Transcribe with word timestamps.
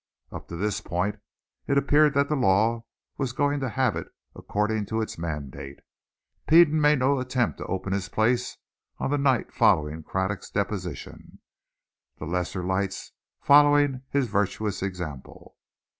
Up 0.31 0.47
to 0.47 0.55
this 0.55 0.81
point 0.81 1.19
it 1.67 1.77
appeared 1.77 2.15
that 2.15 2.27
the 2.27 2.35
law 2.35 2.85
was 3.19 3.33
going 3.33 3.59
to 3.59 3.69
have 3.69 3.95
it 3.95 4.07
according 4.35 4.87
to 4.87 4.99
its 4.99 5.19
mandate. 5.19 5.81
Peden 6.47 6.81
made 6.81 6.97
no 6.97 7.19
attempt 7.19 7.59
to 7.59 7.67
open 7.67 7.93
his 7.93 8.09
place 8.09 8.57
on 8.97 9.11
the 9.11 9.19
night 9.19 9.53
following 9.53 10.01
Craddock's 10.01 10.49
deposition, 10.49 11.37
the 12.17 12.25
lesser 12.25 12.63
lights 12.63 13.11
following 13.43 14.01
his 14.09 14.25
virtuous 14.27 14.81
example. 14.81 15.55